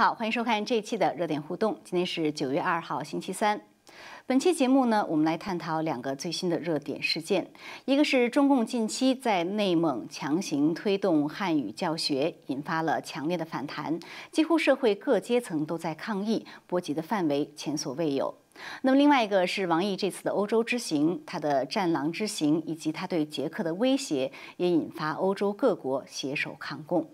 [0.00, 1.78] 好，欢迎收看这一期的热点互动。
[1.84, 3.60] 今天是九月二号，星期三。
[4.24, 7.46] 本期节目呢，我们来探讨两个最新的热点事件。
[7.84, 14.00] 一个是中共近期在内蒙强行推动汉语教学，引发了强烈的反弹，
[14.32, 18.34] 几乎社会各阶层都在抗议，波及的范围前所未有。
[18.80, 27.06] 那么另外一个是王毅这次的欧洲之行，他的战狼之行以及他对捷克的威胁，也引发欧洲各国携手抗共。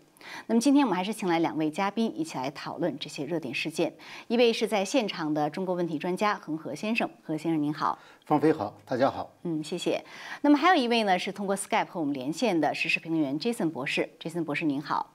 [0.47, 3.93] 那么今天我们还是请来两位嘉宾一起来讨论这些热点事件。
[4.29, 10.05] 一位是在现场的中国问题专家恒河先生，何先生您好，方飞好，大家好，嗯，谢谢。
[10.43, 15.15] 那么还有一位呢是通过 Skype 和我们连线的时事评论员 Jason 博士，Jason 博士您好，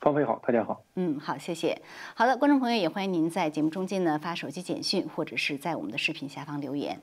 [0.00, 1.80] 方飞好，大家好，嗯，好，谢谢。
[2.14, 7.00] 好的，观众朋友也欢迎您在节目中间呢发手机简讯，或者是在我们的视频下方留言。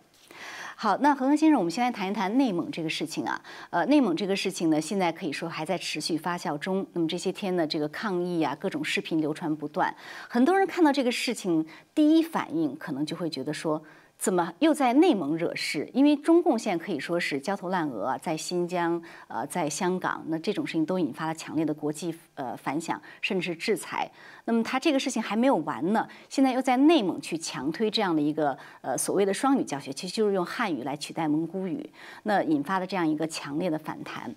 [0.79, 3.41] 好，那恒恒先生，我们先来谈一谈内蒙这个事情啊。
[3.71, 6.85] 呃，内蒙这个事情呢，现在可以说还在持续发酵中。
[6.93, 9.91] 那么这些天呢，这个抗议啊，各种视频流传不断，
[10.29, 13.81] 很多人看到这个事情，第一反应可能就会觉得说。
[14.17, 15.87] 怎么又在内蒙惹事？
[15.93, 24.11] 因为中共现在可以说是焦头烂额，在新疆、呃，在香港，那这种事情都引发了强烈的国际呃反响，甚至是制裁。
[24.45, 31.87] 那么他这个事情还没有完呢，现在又在内蒙去强推这样的一个呃所谓的双语教学，其实就是用汉语来取代蒙古语，
[32.23, 34.35] 那引发了这样一个强烈的反弹。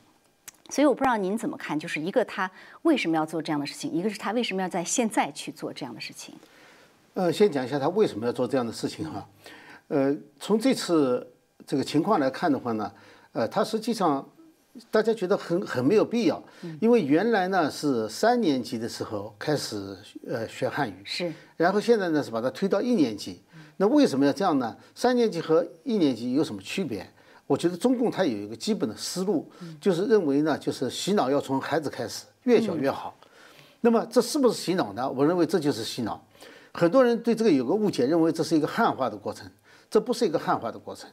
[0.69, 2.49] 所以我不知道您怎么看，就是一个他
[2.83, 6.35] 为什么要做这样的事情，一个是他为什么要在现在去做这样的事情。
[7.15, 9.27] 呃，先讲一下他为什么要做这样的事情哈。
[9.91, 11.27] 呃，从这次
[11.67, 12.93] 这个情况来看的话呢，
[13.33, 14.25] 呃，它实际上
[14.89, 16.41] 大家觉得很很没有必要，
[16.81, 19.97] 因为原来呢是三年级的时候开始
[20.29, 23.43] 呃学汉语，是，然后现在呢是把它推到一年级，
[23.79, 24.77] 那为什么要这样呢？
[24.95, 27.05] 三年级和一年级有什么区别？
[27.49, 33.19] 我觉得中共它有一个基本的思路，就是认为呢，就是洗脑要从孩子开始，越小越好。
[33.81, 35.11] 那么这是不是洗脑呢？
[35.11, 36.25] 我认为这就是洗脑。
[36.73, 39.51] 很多人对这个有个误解，认为这是一个汉化的过程。
[39.91, 41.11] 这不是一个汉化的过程，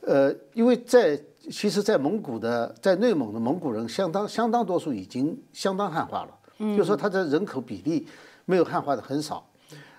[0.00, 8.08] 呃，因为在其实，在蒙古的，在内蒙的蒙古人相当相当多数已经相当汉化了，就说他的人口比例
[8.46, 9.46] 没有汉化的很少，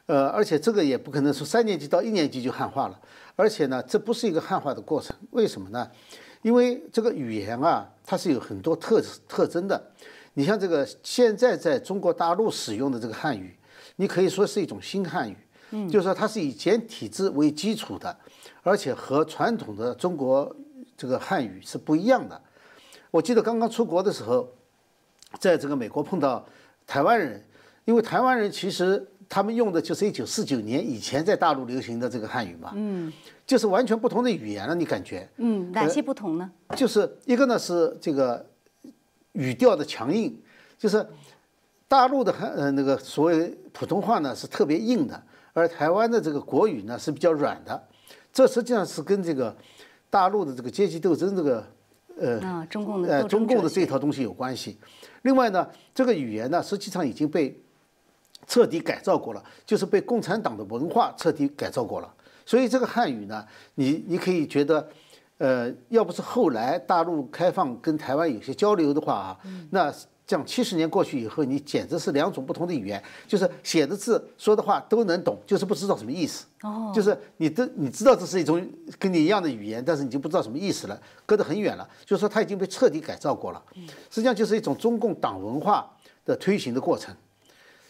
[0.08, 3.00] 呃，而且这个也不可能说三年级到一年级就汉化了，
[3.36, 5.88] 而且呢，这不是一个汉化的过程，为什么呢？
[6.42, 9.92] 因为这个语言啊，它是有很多特特征的，
[10.34, 13.56] 你像这个现在在中国大陆使用的这个汉语，
[13.98, 15.38] 你可以说是一种新汉语。
[15.90, 18.16] 就是说，它是以简体字为基础的，
[18.64, 20.56] 而且和传统的中国
[20.96, 22.40] 这个汉语是不一样的。
[23.12, 24.48] 我记得刚刚出国的时候，
[25.40, 26.46] 在这个美国碰到
[26.86, 27.44] 台湾人，
[27.86, 33.12] 因为台湾人其实他们用的就是一九四九年以前在大陆流行的这个汉语嘛，嗯，
[33.46, 34.76] 就是完全不同的语言了。
[34.76, 35.28] 你感觉？
[35.38, 36.52] 嗯，哪些不同呢？
[36.76, 38.46] 就是一个呢是这个
[39.34, 40.38] 语调的强硬，
[40.78, 41.06] 就是
[41.88, 45.22] 大陆的汉呃那个所谓普通话呢是特别硬的。
[45.56, 47.82] 而台湾的这个国语呢是比较软的，
[48.34, 49.56] 这实际上是跟这个
[50.10, 51.66] 大陆的这个阶级斗争这个
[52.20, 54.78] 呃中共的呃中共的这套东西有关系。
[55.22, 57.58] 另外呢，这个语言呢实际上已经被
[58.46, 62.14] 彻底改造过了，就是被共产党的文化彻底改造过了。
[62.46, 64.86] 所以这个汉语呢，你你可以觉得，
[65.38, 69.40] 呃，要不是后来大陆开放跟台湾有些交流的话啊，
[69.70, 69.92] 那。
[70.28, 76.46] 这样七十年过去以后，你简直是两种不同的语言，就是写的字、说的话都能懂，就是不知道什么意思。
[76.64, 81.88] 哦，就是你都你知道这是一种跟你一样的语言，但是你就不知道什么意思了，隔得很远了。
[82.06, 83.64] 就是说它已经被彻底改造过了。
[84.10, 85.88] 实际上就是一种中共党文化
[86.26, 87.16] 的推行的过程。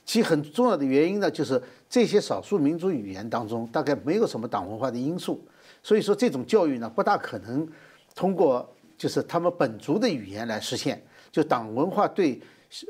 [0.03, 5.41] 其很重要的原因呢，就是这些少数民族语言当中大概没有什么党文化的因素，
[5.81, 7.65] 所以说这种教育呢不大可能
[8.13, 11.01] 通过就是他们本族的语言来实现。
[11.35, 12.41] 就党文化对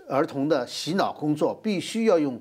[0.08, 2.40] 儿童的洗脑工作，必须要用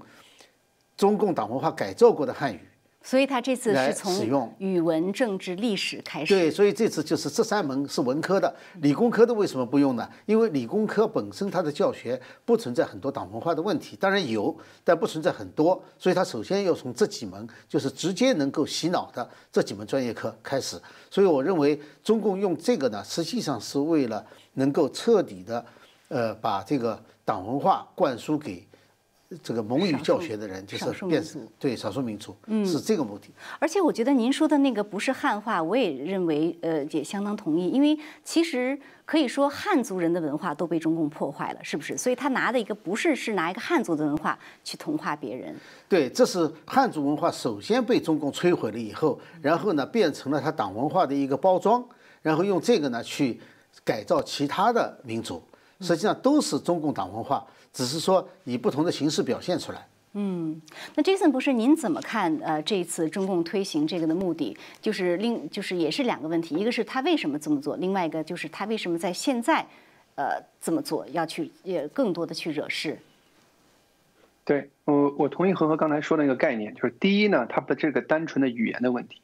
[0.99, 2.61] 中共党文化改造过的汉语。
[3.03, 6.35] 所以他这次是从语文、政治、历史开始。
[6.35, 10.07] 对，所以这次就是这三门是文科的，理工科的为什么不用呢？
[10.27, 15.83] 因为理工科本身它的教学不存在很多党文化的问题，当然有，但不存在很多。
[15.99, 20.79] 所以他首先要从这几门就是直接能够洗脑的这几门专业课开始。
[21.11, 25.65] 所以我认为中共用这个呢，实际上是为了能够彻底的。
[26.09, 28.67] 呃，把这个党文化灌输给
[29.43, 31.25] 这个蒙语教学的人，就是变
[31.59, 33.31] 对少数民族，是这个目的。
[33.59, 41.97] 而且我觉得您说的那个不是汉化，我也认为呃也相当同意，因为其实可以说汉族人的文化都被中共破坏了，是不是？
[41.97, 45.57] 所以他拿的一个不是是拿一个汉族的文化去同化别人。
[45.89, 51.85] 对，这是汉族文化首先被中共摧毁了以后，然后呢变成了他党文化的一个包装，
[52.23, 53.41] 然后用这个呢去
[53.83, 55.43] 改造其他的民族。
[55.81, 59.87] 实际上都是中共党文化，只是说以不同的形式表现出来。
[60.17, 60.63] 嗯，
[60.95, 62.39] 那 Jason 不是您怎么看？
[62.41, 69.67] 呃，这一次中共推行这个的目的，就是另就是也是两个问题，一个是他为什么这么做，另外一个就是他为什么在现在，
[70.15, 72.97] 呃，这么做要去也更多的去惹事。
[74.45, 79.21] 对我，我同意和和刚才说的那个概念，就是第一呢，它不这个单纯的语言的问题，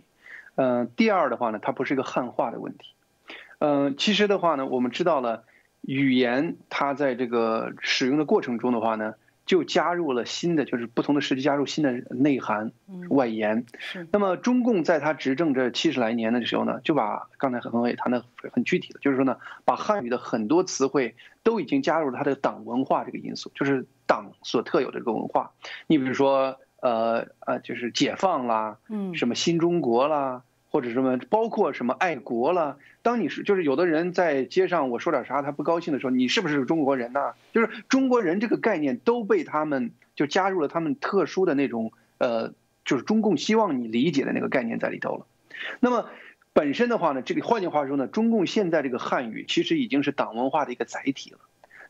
[0.57, 2.89] 嗯，第二的话呢，它不是一个汉化的问题，
[3.59, 5.45] 嗯，其实的话呢，我们知道了，
[5.83, 9.15] 语言它在这个使用的过程中的话呢。
[9.47, 12.71] 就加入了新的，就是不同的时期加入新的内涵、
[13.09, 13.67] 外延。
[13.81, 14.07] 是。
[14.13, 25.51] 那么中共在他执政这七十来年的时候呢，就把刚才何恒伟谈的很具体的，就是说呢，把汉语的很多词汇都已经加入了他的党文化这个因素，就是党所特有的这个文化。
[25.89, 30.45] 你比如说，呃呃，就是解放啦，嗯，什么新中国啦。
[30.71, 32.79] 或者什么，包括什么爱国了。
[33.03, 37.33] 当你是就是有的人在街上我说点啥他不高兴的时候，你是不是中国人呢？
[37.53, 42.53] 就是中国人这个概念都被他们就加入了他们特殊的那种呃，
[42.85, 45.27] 就是中共希望你理解的那个概念在里头了。
[45.81, 46.09] 那么
[46.53, 51.39] 本身的话呢，这个换句话说呢，中共现在这个汉语其实已经是党文化的一个载体了。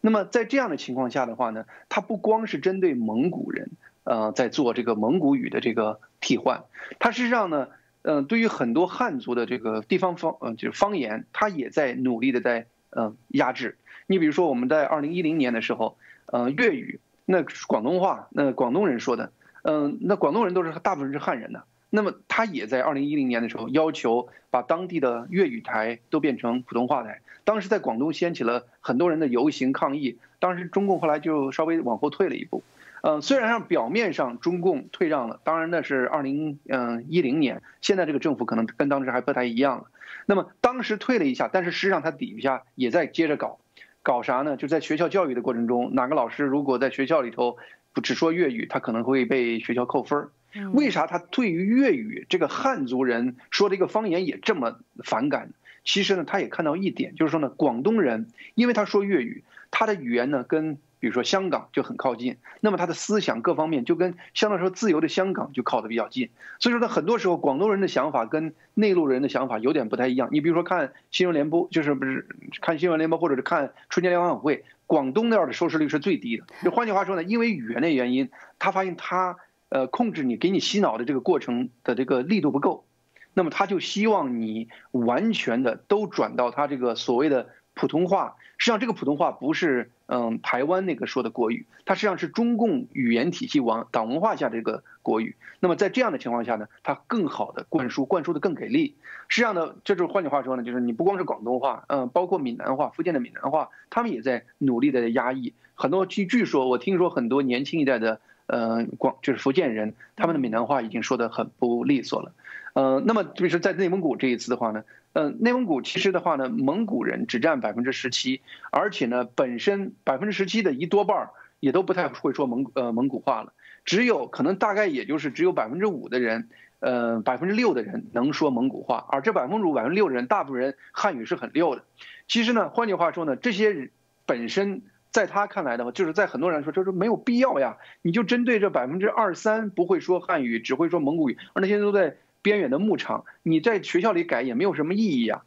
[0.00, 3.70] 那么在这样的情况下的话呢，它不光是针对蒙古人，
[4.04, 6.64] 呃，在做这个蒙古语的这个替换，
[6.98, 7.68] 它事实上呢。
[8.02, 13.76] 嗯，对于很多汉族的这个地方方，嗯，就是方言，它也在努力的在嗯压制。
[14.06, 19.32] 你比如说，我们在二零一零年的时候，嗯，粤语，那广东话，那广东人说的，
[19.62, 21.62] 嗯，那广东人都是大部分是汉人呢。
[21.92, 27.20] 那么他也在二零一零年的时候要求把当地的粤语台都变成普通话台。
[27.42, 32.62] 当时在广东掀起了很多人的游行抗议，当时中共后来就稍微往后退了一步。
[33.02, 39.84] 嗯，虽然上表面上中共退让了，当然那是二零嗯一零年，现在这个政府可能跟当时还不太一样了。
[40.26, 43.58] 那么当时退了一下，但是实际上他底下也在接着搞，
[44.02, 44.58] 搞啥呢？
[44.58, 47.56] 就在学校教育的过程中，哪个老师如果在学校里头
[47.94, 50.30] 不只说粤语，他可能会被学校扣分儿。
[50.74, 55.52] 为啥他对于粤语这个汉族人说的一个方言也这么反感？
[55.84, 60.76] 其实呢，他也看到一点，就是说呢，广东人因为他说粤语，他的语言呢跟。
[61.00, 66.28] 比如说香港就很靠近，那么他的思想各方面就跟相对来说自由的香港就靠得比较近。
[66.58, 70.28] 所以说呢，很多时候广东人的想法跟内陆人的想法有点不太一样。
[70.30, 72.28] 你比如说看新闻联播，就是不是
[72.60, 76.44] 看新闻联播，或者是看春节联欢晚会，广东那儿的收视率是最低的。
[76.62, 79.38] 就换句话说呢，因为语言的原因，他发现他
[79.70, 82.84] 呃控制你、给你洗脑的这个过程的这个力度不够，
[83.32, 87.48] 那么他就希望你完全的都转到他这个所谓的。
[87.74, 95.34] 普通话实际上，这个普通话不是嗯台湾那个说的国语，它实际上是中共语言体系往党文化下的这个国语。
[95.60, 98.96] 那么在这样的情况下呢，它更好的灌输，灌输的更给力。
[99.28, 105.54] 实际上呢，这就是换句话说呢，就是你不光是广东话，嗯，包括闽南话、福建的闽南话，他们也在努力的压抑。
[105.74, 112.32] 很多据据说，我听说很多年轻一代的嗯广就是福建人，他们的闽南话已经说的很不利索了。
[112.74, 114.84] 嗯，那么比如说在内蒙古这一次的话呢？
[115.12, 123.52] 嗯，内蒙古其实的话呢，蒙古人只占百分之十七，而且呢，本身百分之十七的一多半儿也都不太会说蒙呃蒙古话了，
[123.84, 126.48] 只有可能大概也就是只有百分之五的人，
[126.78, 131.82] 呃百分之六的人能说蒙古话，而这百分之五百分之六的人，大部分人汉语是很溜的。
[132.28, 133.90] 其实呢，换句话说呢，这些
[134.26, 142.16] 本身在他看来的话，就是在很多人说，就是没有必要呀，你就针对这百分之二三不会说汉语，只会说蒙古语，而那些都在。
[142.42, 145.44] 边远的牧场，你在学校里改也没有什么意义啊。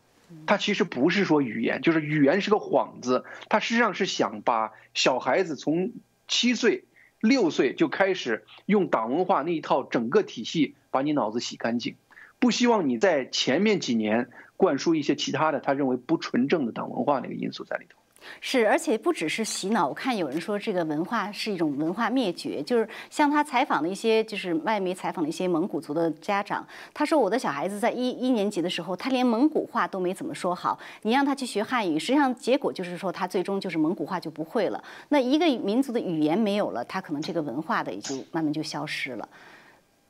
[0.47, 3.23] 它其实不是说语言，就是语言是个幌子。
[3.49, 5.91] 它实际上是想把小孩子从
[6.27, 6.85] 七岁、
[7.19, 11.95] 六岁就开始用党文化那一套整个体系把你脑子洗干净，
[12.39, 17.99] 不希望你在前面几年灌输一些其他的他认为不纯正的党文化那个因素在里头。
[18.41, 19.87] 是，而且不只是洗脑。
[19.87, 34.83] 我看有人说这个文化是一种文化灭绝，就是像他采访的一些，就是外媒采访的一些蒙古族的家长，他说我的小孩子在一一年级的时候，他连蒙古话都没怎么说好，你让他去学汉语，实际上结果就是说他最终就是蒙古话就不会了。
[35.09, 39.27] 那一个民族的语言没有了，他可能这个文化的也就慢慢就消失了。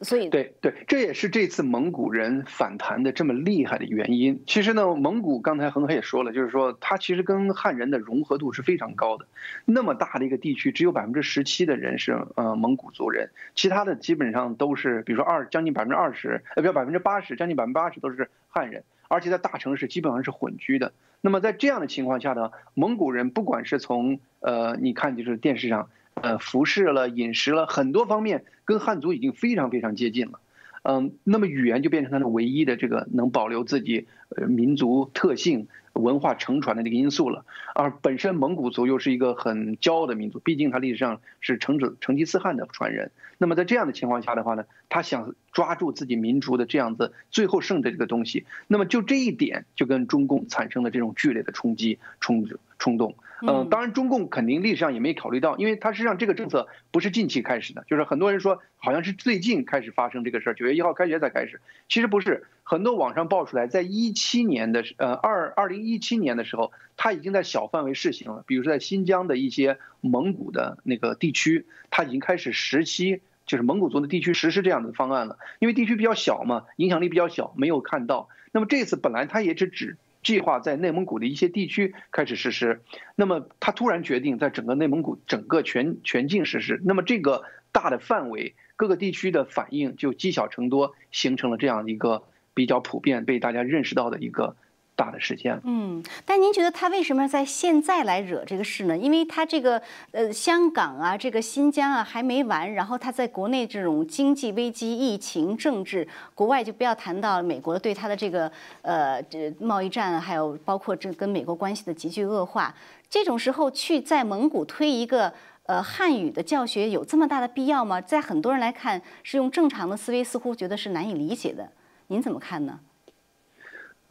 [0.03, 4.43] 所以，对对，这也是这次蒙古人反弹的这么厉害的原因。
[4.45, 9.25] 其实呢，蒙古刚才恒河也说了，就是说他其实跟汉人的融合度是非常高的。
[9.65, 20.91] 那么大的一个地区，只有百分之十七的人是呃蒙古族人，其他的基本上都是，比如说二将近百分之二十，呃，不要百分之八十，将近百分之八十都是汉人，而且在大城市基本上是混居的。
[21.21, 25.89] 那么在这样的情况下呢，蒙古人不管是从呃，你看就是电视上。
[26.15, 30.39] 呃，服饰了、饮食了很多方面，跟汉族已经非常非常接近了。
[30.83, 34.07] 嗯，那么语言就变成他的唯一的这个能保留自己
[34.47, 37.45] 民族特性，文化承传的这个因素了。
[37.73, 43.11] 而本身蒙古族又是一个很骄傲的民族，毕竟他历史上是成吉成吉思汗的传人。
[43.37, 52.45] 那么在这样的情况下的话呢，他想抓住自己民族的这样子最后剩的这个东西，那么就这一点就跟中共产生了这种剧烈的冲击冲
[52.77, 53.15] 冲动。
[53.45, 78.29] 嗯，当然，中共肯定历史上也没考虑到，因为它实际上这个政策不是近期开始的，就是很多人说好像是最近开始发生这个事儿，九月一号开学才开始，其实不是，很多网上爆出来，在一七年的呃二二零一七年的时候，它已经在小范围试行了，比如说在新疆的一些蒙古的那个地区，它已经开始实期，就是蒙古族的地区实施这样的方案了，因为地区比较小嘛，影响力比较小，没有看到。
[78.51, 79.97] 那么这次本来它也是只。
[80.23, 82.81] 计划在内蒙古的一些地区开始实施，
[83.13, 92.23] 那么他突然决定在整个内蒙古整个全全境实施，那么这个大的范围各个地区的反应就积小成多，形成了这样一个
[92.53, 94.55] 比较普遍被大家认识到的一个。
[94.95, 98.95] 大的事件，嗯，但您觉得他为什么在现在来惹这个事呢？
[98.95, 99.81] 因为他这个
[100.11, 108.51] 呃，香港啊，这个新疆啊还没完，然后他在国内这种经济危机、疫情、政治，国外就不要谈到美国对他的这个
[108.83, 112.73] 呃这贸易战，还有包括这跟美国关系的急剧恶化，
[113.09, 115.33] 这种时候去在蒙古推一个
[115.65, 117.99] 呃汉语的教学，有这么大的必要吗？
[117.99, 121.71] 在很多人来看，是用正常的思维，似乎觉得是难以理解的。
[122.07, 122.79] 您怎么看呢？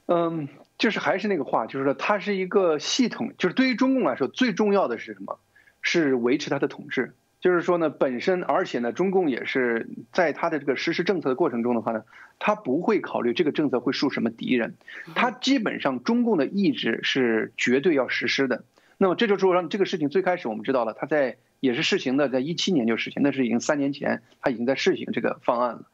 [0.07, 0.49] 嗯。
[0.83, 5.39] 就是还是那个话，就是说它是一个系统，就是对于中共来说最重要的是什么？
[5.81, 7.15] 是维持它的统治。
[7.41, 12.03] 就是说呢，本身而且呢，中共也是在它的这个实施政策的过程中的话呢，
[12.41, 14.75] 它不会考虑这个政策会树什么敌人，
[15.15, 18.65] 它基本上中共的意志是绝对要实施的。
[18.99, 25.85] 那么这就说让这个事情最开始我们知道了，它在也是试行的，在一七年就实行，那是已经三年前，它已经在试行这个方案了。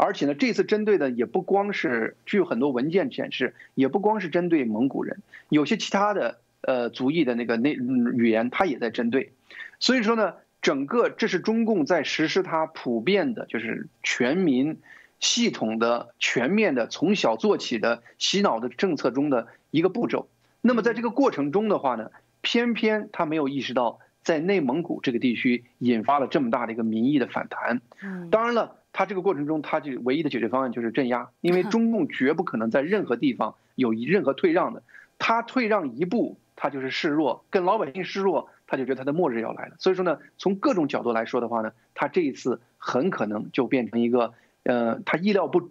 [0.00, 9.32] 而且呢，这次针对的也不光是，据很多文件显示，也不光是针对蒙古人，有些其他的呃族裔的那个那语言，它也在针对。
[9.80, 14.78] 所以说呢，整个这是中共在实施它普遍的，就是全民
[15.18, 20.28] 系统的、全面的、从小做起的洗脑的政策中的一个步骤。
[20.60, 27.80] 那么在这个过程中的话呢，偏偏他没有意识到，在内蒙古这个地区引发了这么大的一个民意的反弹。
[28.00, 28.76] 嗯，当然了。
[28.98, 34.82] 他这个过程中，他就唯一的解决方案就是镇压，因为中共绝不可能在任何地方有一任何退让的。
[35.20, 39.76] 他退让一步，他就是示弱，跟老百姓示弱，他就觉得他的末日要来了。
[39.78, 45.70] 所以说呢，从各种角度来说的话呢，他这一次很可能就变成一个，呃，他意料不，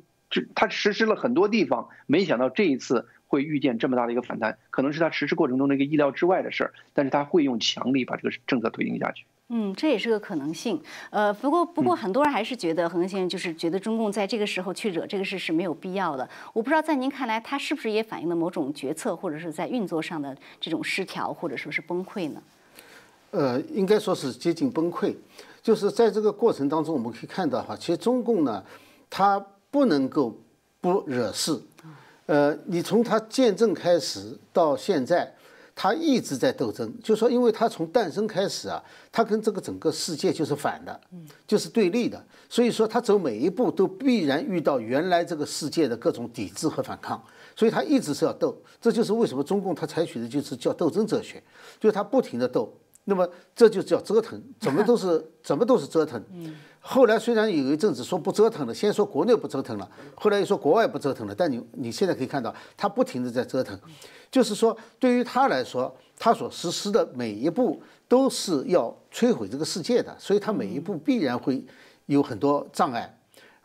[0.55, 9.25] 他实施了很多地方，没想到这一次会遇见这么大的一个反弹，可能是他实施过程中的一个意料之外的事儿，但是他会用强力把这个政策推进下去。
[9.49, 10.77] 嗯，这也是个可能性。
[11.09, 16.27] 呃，不过不过很多人还是觉得恒先生就是觉得中共在这个时候去惹这个事是没有必要的。
[16.51, 22.41] 我不知道在您看来，他是不是也反映了某种决策或者是在运作上的这种失调或者说是崩溃呢？
[23.31, 25.15] 呃，应该说是接近崩溃。
[25.61, 28.61] 就是在这个过程当中，我们可以看到哈，其实中共呢，
[29.09, 29.39] 它
[29.71, 30.37] 不能够
[30.81, 31.57] 不惹事。
[32.25, 35.33] 呃，你从它建政开始到现在。
[35.79, 40.99] 他一直在斗争，就说，因为他从诞生开始啊，他跟这个整个世界就是反的，
[41.45, 42.19] 就是对立的，
[42.49, 47.23] 所以说他走每一步都必然遇到原来这个世界的各种抵制和反抗，
[47.55, 51.43] 所以他一直是要斗，这就是为什么中共他采取的就是叫斗争哲学，
[51.79, 56.19] 就是他不停的斗，那么这就叫折腾，怎么都是怎么都是折腾。
[56.89, 63.77] 后来虽然有一阵子说不折腾了，先说国内不折腾了，后来又说国外不折腾了，但你你现在可以看到，他不停的在折腾，
[64.31, 71.61] 就是说对于他来说，他所实施的每一步都是要摧毁这个世界的，所以他每一步必然会
[72.05, 73.13] 有很多障碍。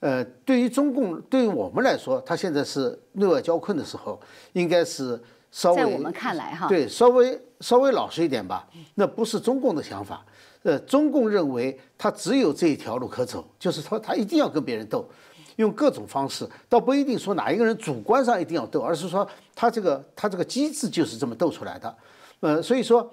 [0.00, 4.20] 呃，对于中共，对于我们来说，他现在是内外交困的时候，
[4.54, 10.22] 应该是稍微在我们看来哈，对稍微稍微老实一点吧，那不是中共的想法。
[10.64, 15.08] 呃，中共认为他只有这一条路可走，就是说他一定要跟别人斗，
[15.56, 21.96] 用各种方式，倒不一定说哪一个人主观上一定要斗，而是说他这个他这个机制就是这么斗出来的。
[22.40, 23.08] 呃，所以说，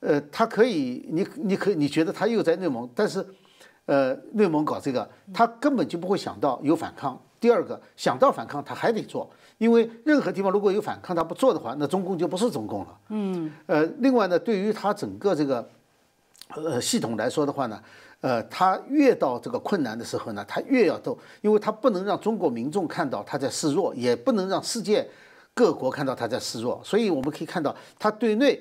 [0.00, 3.26] 呃，他可以，你你可你觉得他又在内蒙，但是，
[3.86, 7.18] 呃，内蒙搞这个，他根本就不会想到有反抗。
[7.40, 12.98] 第二个，想到反抗他还得做，因为任何地方如果有反抗他不做的话，那中共就不是中共了。
[13.08, 13.52] 嗯。
[13.66, 15.68] 呃，另外呢，对于他整个这个。
[16.54, 17.82] 呃，系统来说的话呢，
[18.20, 25.08] 呃，他越到这个困难的时候呢，他越要斗，因为他不能让中国民众看到他在示弱，也不能让世界
[25.54, 28.60] 各国看到他在示弱，所以我们可以看到，他对内，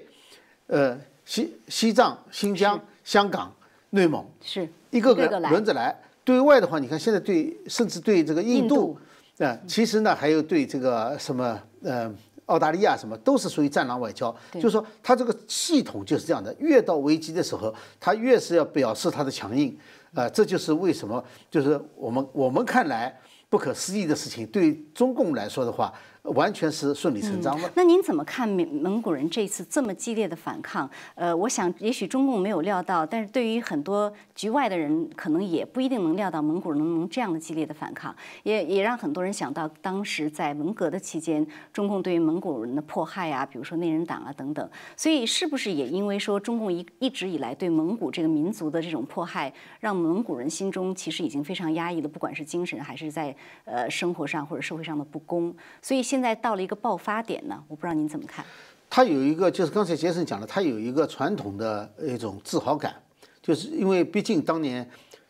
[0.67, 3.53] 呃，西西藏、新疆、香港、
[3.91, 8.97] 内蒙是一个个轮着来；对外的话，你看现在对，甚至对这个印度，
[9.39, 12.13] 啊，其实呢还有对这个什么，呃
[12.45, 19.77] 澳大利亚什么都是属于战狼外交，就是说它这个系统就是这样的，越到危机的时候，它越是要表示它的强硬，
[20.13, 23.17] 啊，这就是为什么就是我们我们看来
[23.49, 25.93] 不可思议的事情，对中共来说的话。
[26.23, 27.69] 完全是顺理成章的。
[27.75, 30.89] 那您怎么看蒙蒙古人这次这么激烈的反抗？
[31.15, 44.69] 呃，我想也许中共没有料到，但是对于很多局外的人，可能也不一定能料到蒙古人能能这样的激烈的反抗，也也让很多人想到当时在文革的期间，中共对于蒙古人的迫害啊，比如说内人党啊等等。
[44.95, 56.12] 所以是不是也因为说中共一一直以来对蒙古这个民族的这种迫害，让蒙古人心中其实已经非常压抑了，不管是精神还是在呃生活上或者社会上的不公，所以。
[56.13, 58.45] 现在到了一个爆发点呢，我不知道您怎么看。
[58.87, 62.93] 他有一个，就是刚才杰森讲了，他有一个传统的一种自豪感，
[63.41, 64.87] 就是因为毕竟当年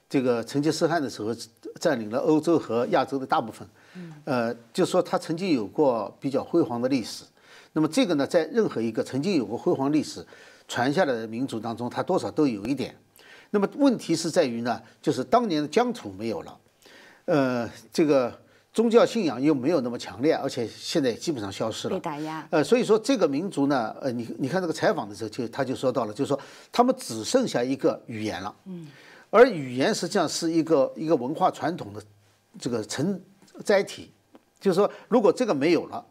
[0.10, 1.34] 这个成吉思汗的时候
[1.80, 3.66] 占领了欧洲和亚洲的大部分，
[4.26, 7.24] 呃，就说他曾经有过比较辉煌的历史。
[7.72, 10.28] 那么这个呢，在任何一个曾经有过辉煌历史
[10.68, 12.94] 传下来的民族当中，他多少都有一点。
[13.52, 16.58] 那么问题是在于呢，就是当年的疆土没有了，
[17.24, 18.43] 呃，这个。
[18.74, 21.94] 宗教信仰又没有那么强烈，而且现在基本上消失了。
[21.94, 22.46] 被打压。
[22.50, 26.40] 呃，所以说这个民族呢，呃，你你看这个采访的时候，就他就说到了，就是说
[26.72, 28.56] 他们只剩下一个语言了。
[28.66, 28.88] 嗯。
[29.30, 32.02] 而语言实际上是一个一个文化传统的
[32.60, 33.22] 这个承
[33.64, 34.12] 载体，
[34.60, 36.04] 就是说如果这个没有了，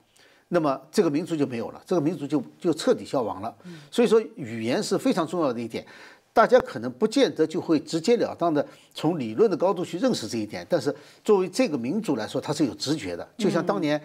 [0.49, 3.52] 那么这个民族就没有了，这个民族就就彻底消亡了。
[3.64, 3.81] 嗯。
[3.90, 5.85] 所以说语言是非常重要的一点。
[6.33, 13.29] 大家可能不见得就会直截了当的从理论的高度去认识这一点，但是作为这个民族来说，它是有直觉的。
[13.37, 14.01] 就像当年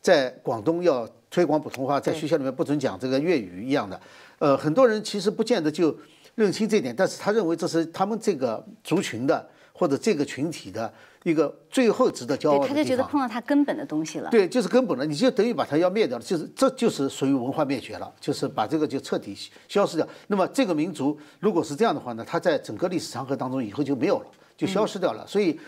[0.00, 4.00] 在广东要推广普通话，在学校里面不准讲这个粤语一样的。
[4.38, 5.96] 呃，很多人其实不见得就
[6.34, 10.92] 认清这点，但是他认为这是他们这个族群的或者这个群体的。
[11.28, 14.30] 一个最后值得骄傲的他就觉得碰到他根本的东西了。
[14.30, 19.36] 对，就是根本了，你就等于把它要灭掉了，就是这就是属于文化灭绝了，就是把这个就彻底
[19.68, 20.08] 消失掉。
[20.28, 25.26] 那么这个民族如果是这样的话呢，它在整个历史长河当中以后就没有了，就消失掉了。
[25.26, 25.58] 所以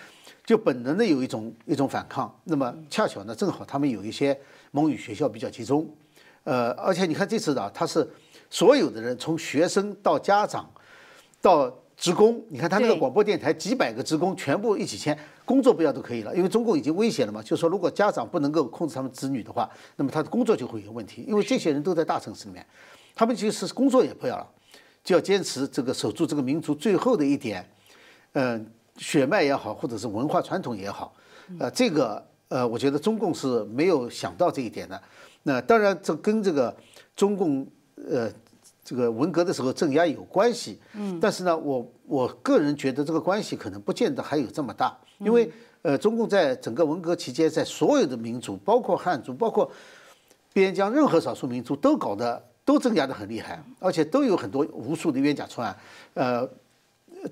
[0.44, 2.34] 就本能的有一种一种反抗。
[2.44, 4.38] 那么恰巧呢，正好他们有一些
[4.70, 5.88] 蒙语学校比较集中，
[6.44, 8.08] 呃，而且你看这次的，他是
[8.48, 10.70] 所有的人，从学生到家长
[11.42, 11.72] 到。
[12.00, 15.14] 职工，你看他那个广播电台几百个职工全部一起签，
[15.50, 22.64] 工作不要都可以了，因为中共已经威胁了嘛，就是说如果家长不能够控制他们子女的话，那么他的工作就会有问题，因为这些人都在大城市里面，
[23.16, 24.48] 他们其实工作也不要了，
[25.02, 27.68] 就要坚持这个守住这个民族最后的一点，
[28.34, 28.64] 嗯，
[28.96, 31.12] 血脉也好，或者是文化传统也好，
[31.58, 35.02] 呃，这个呃，我觉得中共是没有想到这一点的，
[35.42, 36.72] 那当然这跟这个
[37.16, 37.66] 中共
[38.08, 38.30] 呃。
[38.90, 45.48] 这个文革的时候镇压有关系，嗯，但是呢，我我个人觉得这个关系可能不见得还有这么大，因为
[45.82, 49.70] 呃，中共在整个文革期间，在所有的民族，包括汉族，包括
[50.52, 55.76] 边疆任何少数民族，都搞得都镇压的很厉害，而且都有很多无数的冤假错案，
[56.14, 56.50] 呃，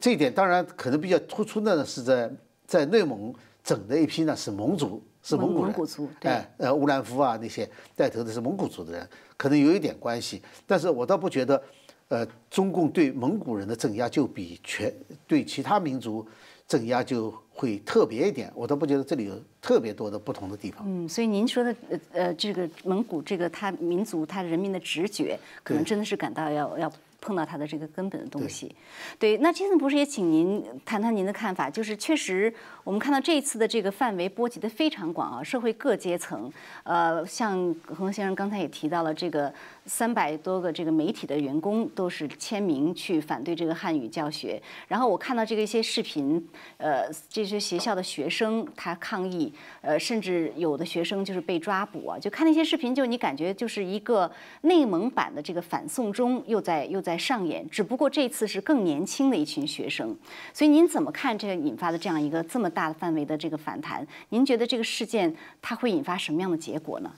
[0.01, 2.31] 这一点当然可能比较突出的呢，是在
[2.69, 5.03] 在内蒙整的一批呢是蒙族。
[5.21, 5.75] 是蒙古人，
[6.23, 9.07] 哎，呃，乌兰夫啊，那些带头的是蒙古族的人，
[9.39, 11.63] 可能有一点关系，但是我倒不觉得，
[12.09, 14.93] 呃，中共对蒙古人的镇压就比全
[15.27, 16.27] 对其他民族
[16.67, 20.85] 镇压就会特别一点，我倒不觉得这里有特别多的不同的地方。
[20.87, 26.93] 嗯，所以您说的，呃呃，这个蒙古这个他民族他人民的直觉，可能真的是感到要要。
[27.21, 28.75] 碰到他的这个根本的东西，
[29.19, 29.37] 对。
[29.39, 32.53] 那杰森博士也请您谈谈您的看法，就是确实
[32.85, 36.51] 我们看到这一次的这个范围波及的非常广啊，社会各阶层，
[36.85, 39.53] 呃，像何先生刚才也提到了这个。
[39.89, 44.63] 三百多个这个媒体的员工都是签名去反对这个汉语教学。
[44.87, 46.47] 然后我看到这个一些视频，
[46.77, 52.19] 呃，这些学校的学生他抗议，呃，甚至有的学生就是被抓捕啊。
[52.19, 60.15] 就看那些视频，就你感觉就是一个内蒙版的这个反送中又在又在上演，只不过这次是更年轻的一群学生。
[60.53, 64.07] 所以您怎么看这个引发的这样一个这么大的范围的这个反弹？
[64.29, 67.11] 您觉得这个事件它会引发什么样的结果呢？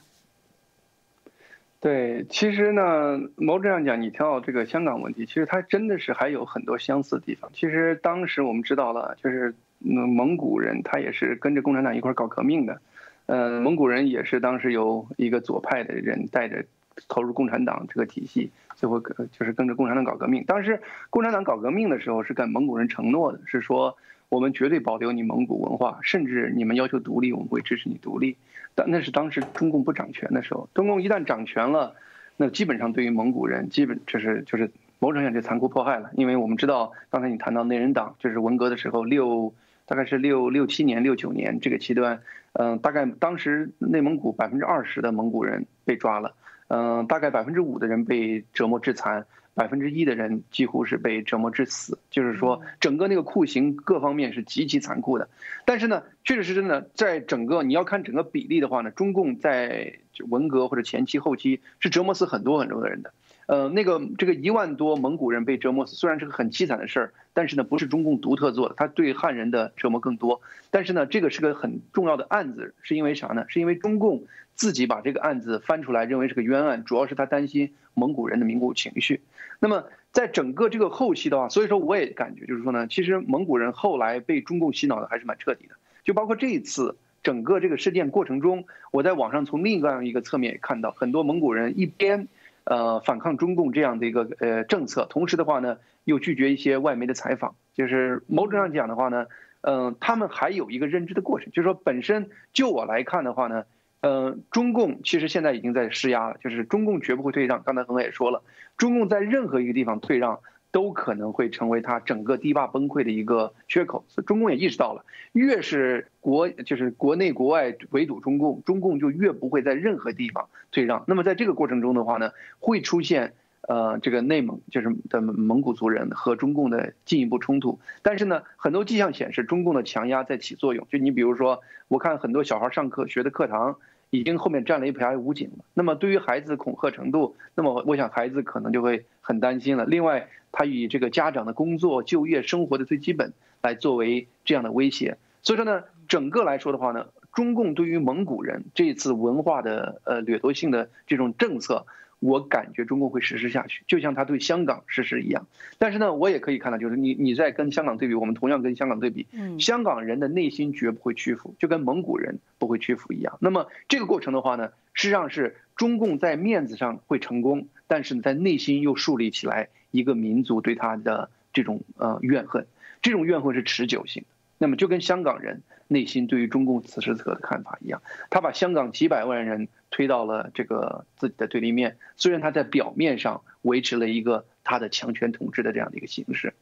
[1.80, 7.50] 对，其实呢，某种上讲，你提到这个香港问题，其实它真的是还有很多相似的地方。
[7.54, 12.82] 其实当时我们知道了，就是蒙古人他也是跟着共产党一块搞革命的，
[13.24, 16.66] 呃，蒙古人也是当时由一个左派的人带着
[17.08, 20.44] 投入共产党这个体系，最后就是跟着共产党搞革命。
[20.44, 23.96] 当时共产党搞革命的时候是跟蒙古人承诺的，是说
[24.28, 28.36] 我们绝对保留你蒙古文化，甚至你们要求独立，我们会支持你独立。
[28.74, 31.94] 但那是当时中共不掌权的时候，中共一旦掌权了，
[32.36, 36.10] 那基本上对于蒙古人，基本就是就是某种上就残酷迫害了。
[36.14, 39.52] 因为我们知道，刚才你谈到内人党，就是文革的时候六
[39.86, 42.20] 大概是六六七年、六九年这个期段，
[42.52, 46.34] 嗯，大概当时内蒙古百分之二十的蒙古人被抓了，
[46.68, 49.26] 嗯，大概百分之五的人被折磨致残。
[49.60, 55.28] 百分之一的人几乎是被折磨致死，就是说整个那个酷刑各方面是极其残酷的。
[55.66, 59.98] 但是呢，确实是真的，在整个你要看整个比例的话呢，中共在
[60.30, 63.12] 文革或者前期后期是折磨死很多很多的人的。
[63.48, 70.40] 呃，那个这个一万多蒙古人被折磨死，虽然是个很凄惨的事儿，但是呢，不是中共独特做的，他对汉人的折磨更多。
[70.70, 73.44] 但是呢，这个是个很重要的案子，是因为啥呢？
[73.48, 74.22] 是因为中共
[74.54, 79.20] 自己把这个案子翻出来，认为是个冤案，主要是他担心蒙古人的民族情绪。
[79.60, 92.26] 那么在整个这个后期的话，所以说我也感觉就是说呢，其实蒙古人后来被中共洗脑的还是蛮彻底的，就包括这一次整个这个事件过程中，我在网上从另外一个侧面也看到，很多蒙古人一边。
[92.64, 99.26] 呃，反抗中共这样的一个呃政策，同时的话呢，又拒绝一些外媒的采访，就是某种上讲的话呢，
[99.62, 103.64] 嗯，他们还有一个认知的过程，就是说本身就我来看的话呢，
[104.02, 107.62] 嗯，中共其实现在已经在施压了，就是中共绝不会退让。
[107.64, 108.42] 刚才恒也说了，
[108.80, 110.40] 中共在任何一个地方退让。
[110.72, 121.02] 都可能会成为他整个堤坝崩溃的一个缺口，所以中共也意识到了，越是国就是国内国外围堵中共，中共就越不会在任何地方退让。
[121.08, 127.80] 那么在这个过程中的话呢，会出现呃这个内蒙就是的蒙古族人和中共的进一步冲突。
[128.02, 130.86] 但是呢，很多迹象显示中共的强压在起作用。
[130.88, 133.78] 就你比如说，我看很多小孩上课学的课堂。
[134.10, 135.64] 已经后面站了一排武警了。
[135.74, 139.86] 那么对于孩子恐吓程度，那么我想孩子可能就会很担心了。
[139.86, 145.16] 另外，他以这个家长的工作、就业、生活的最基本来作为这样的威胁。
[145.42, 151.86] 所以说呢，整个来说的话呢，中共对于蒙古人这次文化的呃掠夺性的这种政策。
[152.20, 155.46] 我感觉中共会实施下去，就像他对香港实施一样。
[155.78, 159.26] 但是呢，我也可以看到，就是你你在跟香港对比，我们同样跟香港对比，
[159.58, 163.38] 香港人的内心绝不会屈服，就跟蒙古人不会屈服一样。
[163.40, 172.66] 那么这个过程的话呢，实际上是中共在面子上会成功，但是在内心又树立起来一个民族对他的这种呃怨恨，
[173.00, 174.28] 这种怨恨是持久性的。
[174.62, 181.96] 那么就跟香港人内心对于中共此时此刻的看法一样，他把香港几百万人推到了这个自己的对立面。
[182.18, 186.52] 虽然他在表面上维持了一个他的强权统治的这样的一个形式，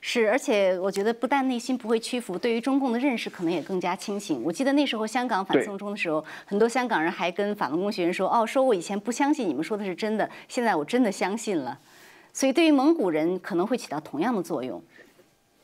[0.00, 4.40] 是，而且我觉得不但内心不会屈服，对于中共的认识可能也更加清醒。
[4.44, 11.76] 我记得那时候香港反送中的时候，很多香港人还跟法轮功学员说：“哦，说我以前不相信你们说的是真的，现在我真的相信了。”
[12.32, 14.80] 所以对于蒙古人可能会起到同样的作用。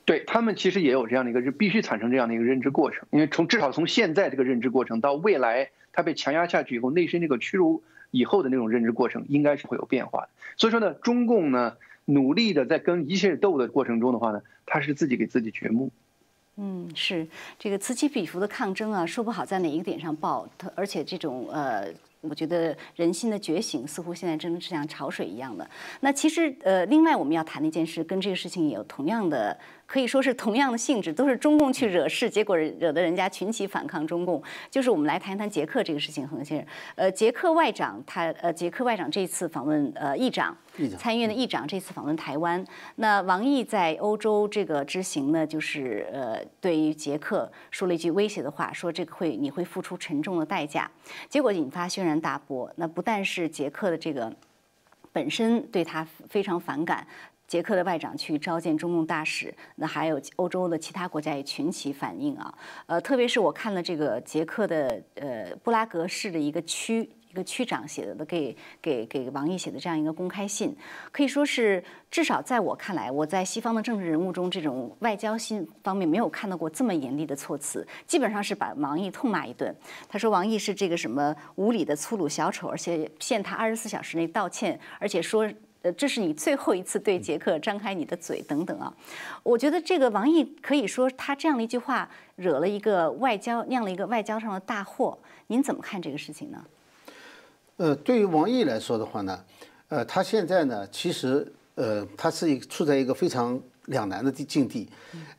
[0.05, 10.29] 对他们其实也有这样的一个认，必须产生这样的一个认知过程，因为从至少从现在这个认知过程到未来他被强压下去以后，内心这个屈辱以后的那种认知过程，应该是会有变化的。
[10.57, 15.91] 所以说呢，中共呢努力的在跟一切斗的过程中的话呢，他是自己给自己掘墓。
[16.57, 17.27] 嗯，是
[17.59, 21.89] 这个此起彼伏的抗争啊，说不好在哪一个点上爆，而且这种呃。
[22.27, 25.69] 我觉得人心的觉醒似乎现在真的是像潮水一样的。
[26.01, 29.55] 那其实呃，另外我们要谈的一件事，跟这个事情也有同样的。
[29.95, 34.43] 可以说是同样的性质，都是中共去惹事，结果惹得人家群起反抗中共。
[34.69, 36.67] 就是我们来谈一谈捷克这个事情，恒先生。
[36.97, 40.57] 呃，捷克外长他呃，捷克外长这次访问呃议长，
[40.99, 42.67] 参议院的议长这次访问台湾。
[42.97, 50.91] 那王毅在欧洲这个之行呢，就是呃，对于捷克说了一句威胁的话，说这个会你会付出沉重的代价。
[51.29, 52.69] 结果引发轩然大波。
[52.75, 54.35] 那不但是捷克的这个
[55.13, 57.07] 本身对他非常反感。
[57.47, 62.53] 捷克的外长去召见中共大使，那还有欧洲的其他国家也群起反应啊。
[62.87, 70.75] 呃，特别是我看了这个捷克的呃布拉格市的一个区一个区长写的给给给王毅写的这样一个公开信，
[71.13, 79.75] 可以说是至少在我看来，我在西方的政治人物中，这种外交信方面没有看到过这么严厉的措辞，基本上是把王毅痛骂一顿。
[80.09, 85.47] 他说王毅是这个什么无理的粗鲁小丑，而且限他二十四小时内道歉，而且说。
[85.85, 88.91] 呃，这是你最后一次对杰克张开你的嘴，等等啊！
[89.43, 95.19] 我觉得这个王毅可以说他这样的一句话惹了一个外交酿了一个外交上的大祸。
[95.49, 96.65] 您怎么看这个事情呢？
[97.77, 99.45] 呃，对于王毅来说的话呢，
[99.89, 104.89] 呃，他现在呢，其实呃，他是一处在一个非常两难的地境地。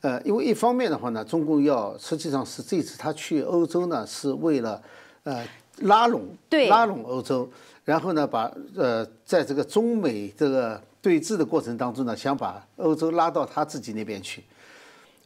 [0.00, 4.80] 呃，因为一方面的话呢，中共要实际上是这次他去欧洲呢，是为了
[5.24, 5.44] 呃
[5.78, 6.36] 拉拢
[6.68, 7.48] 拉拢欧洲。
[7.84, 14.42] 然后呢，把呃，在这个中美这个对峙的过程当中呢，想把欧洲拉到他自己那边去，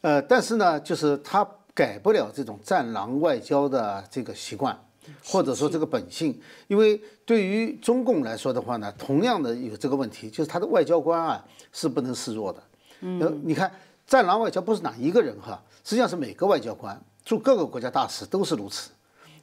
[0.01, 4.79] 呃，但是呢，就是他改不了这种战狼外交的这个习惯，
[5.25, 12.61] 或者说这个本性，因为对于中共来说的话呢，同样的有这个问题，就是他的外交官啊是不能示弱的。
[12.99, 13.71] 嗯，你看
[14.05, 18.91] 战狼外交不是哪一个人哈，实际上是每个外交官驻各个国家大使都是如此，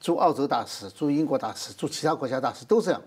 [0.01, 3.01] 驻澳洲大使、驻英国大使、驻其他国家大使都这样。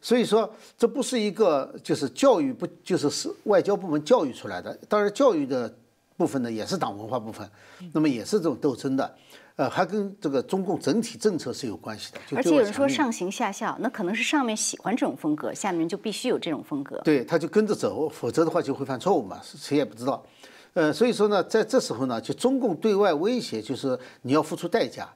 [0.00, 4.78] 所以说，这不是一个就是教育不就是是外交部门教育出来的。
[4.86, 5.74] 当然，教育的
[6.18, 7.48] 部分呢也是党文化部分，
[7.94, 9.16] 那么也是这种斗争的，
[9.56, 12.18] 呃，还跟这个中共整体政策是有关系的。
[12.36, 17.00] 而且有人说上行下效，那可能是上面喜欢这种风格，下面就必须有这种风格。
[17.02, 20.22] 对，他就跟着走，否则的话就会犯错误嘛，谁也不知道。
[20.74, 25.08] 呃，所以说呢，在这时候呢，就中共对外威胁，就是你要付出代价。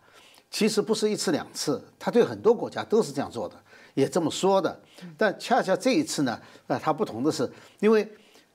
[0.51, 3.55] 其实不是一次两次，他对很多国家都是这样做的，
[3.95, 4.81] 也这么说的。
[5.17, 8.11] 但恰恰这一次呢，呃，它不同的是，因为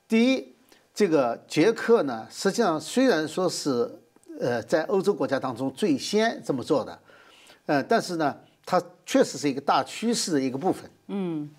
[0.08, 0.56] 第一，
[0.94, 4.00] 这个捷克呢，实际上虽然说是
[4.40, 7.00] 呃在欧洲国家当中最先这么做的，
[7.68, 10.90] 呃，但是呢，它确实是一个大趋势的一个部分。
[11.08, 11.50] 嗯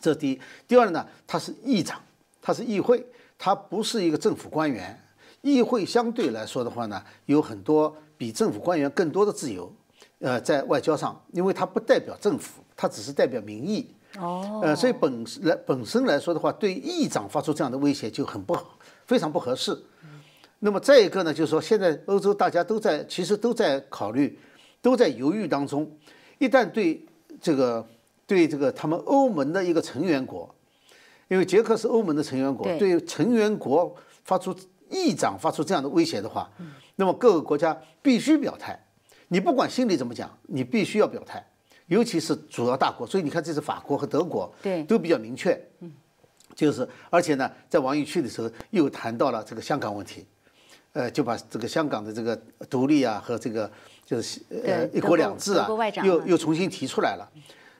[0.00, 0.40] 这是第一。
[0.66, 2.02] 第二呢，它是议长，
[2.42, 3.06] 它是议会，
[3.38, 5.00] 它不是一个政府官员。
[5.40, 9.72] 议会相对来说的话呢，有很多比政府官员更多的自由。
[10.20, 13.94] 呃，在外交上，因为它不代表政府，它只是代表民意。
[14.18, 18.56] 哦，呃，所以本来本身来说的话，对议长发出这样的威胁就很不
[19.06, 19.76] 非常不合适。
[20.60, 24.38] 那么再一个呢，就是说现在欧洲大家都在其实都在考虑，
[24.80, 25.90] 都在犹豫当中。
[26.38, 27.04] 一旦对
[27.40, 27.86] 这个
[28.26, 30.54] 对这个他们欧盟的一个成员国，
[31.28, 34.54] 因为捷克是欧盟的成员国，对对成员国发出
[34.88, 36.48] 议长发出这样的威胁的话，
[36.96, 38.83] 那么各个国家必须表态。
[39.28, 41.44] 你不管心里怎么讲，你必须要表态，
[41.86, 43.06] 尤其是主要大国。
[43.06, 45.92] 所以你看，这次法国和德国对都比较明确，嗯
[46.54, 50.24] 就是而且呢，在王毅去的时候又谈到了这个香港问题，
[50.92, 53.70] 呃，就把这个香港的这个独立啊和这个
[54.04, 55.68] 就是呃一国两制啊
[56.04, 57.28] 又又重新提出来了，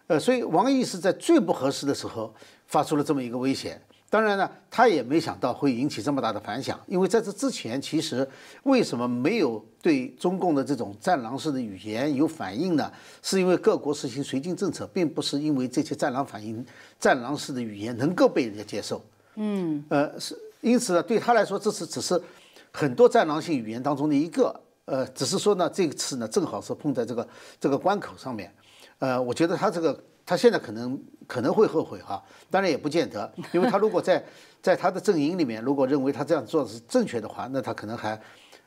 [0.08, 2.34] 呃，所以王毅是在最不合适的时候
[2.66, 3.80] 发出了这么一个威胁。
[4.14, 8.24] 当然呢，他也没想到会引起这么大的反响，因为在这之前，其实
[8.62, 12.88] 为什么没有对中共的这种战狼式的语言有反应呢？
[13.22, 16.64] 是因为各国实行绥靖政策，并不是因为这些战狼反应、
[17.00, 19.04] 战狼式的语言能够被人家接受。
[19.34, 22.22] 嗯，呃，是因此呢，对他来说，这次只是
[22.70, 28.54] 很多战狼性语言当中的一个，呃，只是说呢，这次呢正好是碰在这个这个关口上面，
[29.00, 34.24] 呃，我觉得他这个他现在可能可能会后悔哈，当然也不见得，因为他如果在
[34.62, 38.18] 在他的阵营里面，如果认为他这样做是正确的话，那他可能还，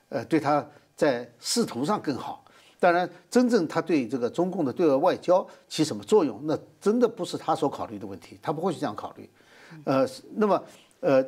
[0.10, 0.64] 呃，对他
[0.96, 2.46] 在仕途上更好。
[2.80, 9.28] 当然，真正他对这个中共的对外外交起什么作用，那真的不是他所考虑的问题，他不会去这样考虑。
[9.84, 10.64] 呃，那么
[11.00, 11.26] 呃，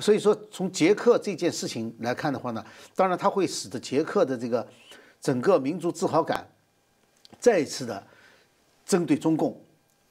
[0.00, 4.64] 所以说从捷克这件事情来看的话呢，当然它会使得捷克的这个
[5.20, 6.46] 整个民族自豪感
[7.40, 8.00] 再一次的
[8.86, 9.60] 针对中共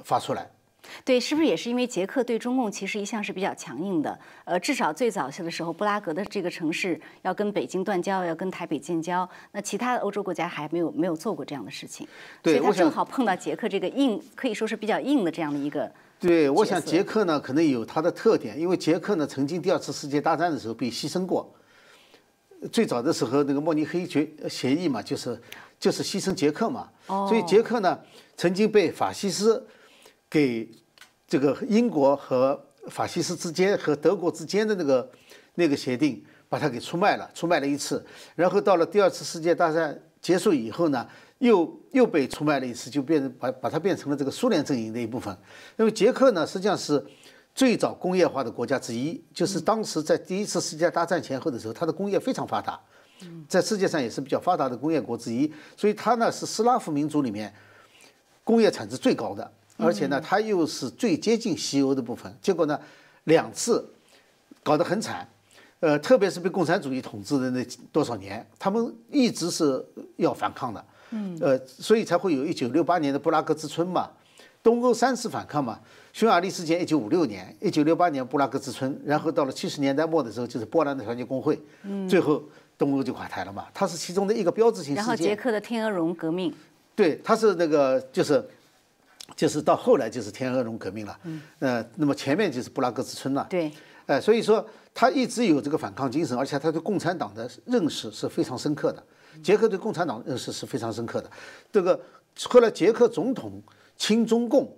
[0.03, 0.47] 发出来。
[1.03, 4.19] 对，是不是也是因为捷克对中共其实一向是比较强硬的？
[4.43, 12.07] 呃，至少最早的时候，布拉格的这个城市要跟北京断交，要跟台北建交，那其他的欧洲国家还没有没有做过这样的事情，
[12.43, 15.91] 所以他正好碰到捷克这个硬，可以说是比较硬的这样的一个。
[16.19, 21.51] 对，我想捷克呢可能有它的特点，因为捷克呢曾经第二次世界大战的时候被牺牲过。
[22.71, 25.39] 最早的时候，那个慕尼黑决协议嘛，就是
[25.79, 27.99] 就是牺牲捷克嘛，所以捷克呢
[28.35, 29.65] 曾经被法西斯
[30.29, 30.69] 给
[31.27, 35.09] 这个英国和法西斯之间和德国之间的那个
[35.55, 41.07] 那个协定，把它给出卖了，出卖了一次，然后到了第二次世界大战结束以后呢，
[41.39, 45.35] 又又被出卖了一次，就变成把把它变成了这个苏联阵营的一部分。
[45.75, 47.03] 那么捷克呢，实际上是
[47.55, 52.77] 最早工业化的国家之一，就是当时在第一次世界大战前后的时候，它的工业非常发达，
[53.47, 57.51] 在世界上也是比较发达的工业国之一，所以它呢是斯拉夫民族里面
[58.43, 62.31] 工业产值最高的，而且呢，它又是最接近西欧的部分。
[62.41, 62.77] 结果呢，
[63.23, 63.89] 两次
[64.61, 65.25] 搞得很惨，
[65.79, 69.81] 呃，特别是被共产主义统治的那多少年，他们一直是
[70.17, 74.11] 要反抗的，嗯，呃，所以才会有一九六八年的布拉格之春嘛，
[74.65, 75.79] 东欧三次反抗嘛。
[76.11, 82.41] 匈牙利事件一九五六年，一九六八年布拉格之春，然后到了七十年代末的时候，就是波兰的团结工会，嗯，最后
[82.75, 85.15] 东欧就垮台了嘛，它是其中的一个标志性事件然后。
[85.15, 86.51] 捷克的天鹅绒革命，
[86.95, 88.43] 对，它是那个就是，
[89.35, 93.71] 就是到后来就是天鹅绒革命了，嗯，呃，那么前面就是布拉格之春了，对，
[94.07, 99.03] 哎、所以说他一直有这个反抗精神，而且他对共产党的认识是非常深刻的。
[99.43, 101.29] 捷克对共产党认识是非常深刻的。
[101.71, 101.99] 这个
[102.45, 103.61] 后来捷克总统
[103.97, 104.75] 亲中共，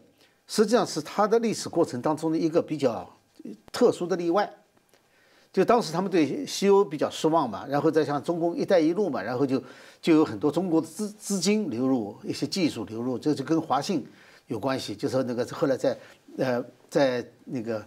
[0.47, 3.07] 实际上是它的历史过程当中的一个比较
[3.71, 4.51] 特殊的例外。
[5.53, 9.63] 就当时他们对西欧比较失望嘛，然后再像中共“一带一路”嘛，然后就
[9.99, 14.05] 就有很多中国的资资金流入，一些技术流入，这就跟华信
[14.47, 14.95] 有关系。
[14.95, 15.97] 就说那个后来在
[16.37, 17.83] 呃在那个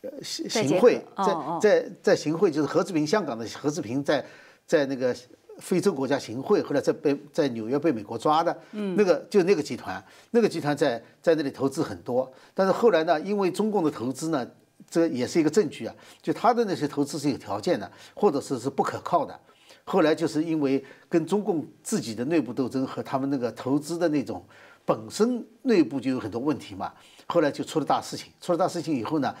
[0.00, 4.24] 呃行行贿，在在在行贿，就是何志平香港的何志平在
[4.66, 5.14] 在那个
[5.58, 14.46] 非洲国家行贿，后来在被在纽约被美国抓的，嗯那个就那个集团，那个集团在在那里投资很多，但是后来呢，因为中共的投资呢，
[14.88, 19.38] 这也是一个证据啊，就他的那些投资是有条件的，或者是是不可靠的。
[19.84, 24.44] 后来就是因为跟中共自己的内部斗争和他们那个投资的那种
[24.84, 26.92] 本身内部就有很多问题嘛，
[27.26, 28.32] 后来就出了大事情。
[28.40, 29.32] 出了大事情以后呢，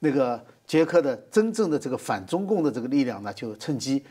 [0.00, 4.02] 那个捷克的真正的这个反中共的这个力量呢，就趁机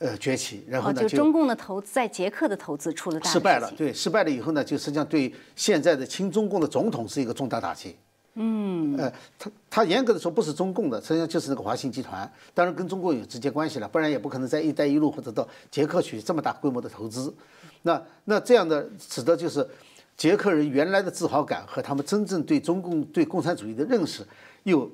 [0.00, 3.70] 呃崛起，然后呢就中共的投资在捷克的投资出了大失败了。
[3.76, 7.94] 对，失败了以后呢，就实际上对现在的亲中共的总统是一个重大打击。
[8.34, 17.34] 嗯，呃，他他严格的说不是中共的，实际上就是那个华信集团，当然跟中国有直接关系了，不然也不可能在“一带一路”或者到捷克去这么大规模的投资。
[17.82, 19.68] 那那这样的使得就是
[20.16, 24.26] 捷克人原来的自豪感和他们真正对中共对共产主义的认识
[24.62, 24.90] 又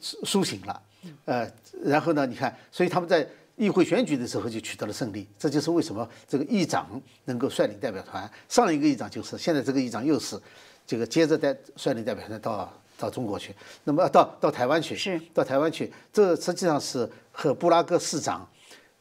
[0.00, 0.82] 苏醒了。
[1.24, 1.50] 呃，
[1.82, 3.26] 然后呢，你看，所以他们在
[3.60, 8.28] 议会选举的时候就取得了胜利，这就是为什么这个议长能够率领代表团。
[8.48, 10.40] 上一个议长就是，现在这个议长又是。
[10.86, 18.48] 这个接着带率领代表团到到中国去，那么到到台湾去，是到台湾去，这实际上是和布拉格市长，